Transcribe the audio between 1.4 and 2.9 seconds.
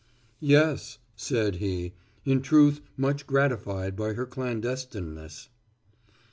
he, in truth